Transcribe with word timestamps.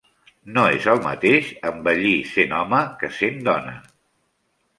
No 0.53 0.61
és 0.77 0.87
el 0.93 1.01
mateix 1.03 1.51
envellir 1.73 2.15
sent 2.31 2.57
home 2.61 2.81
que 3.03 3.11
sent 3.19 3.39
dona. 3.51 3.77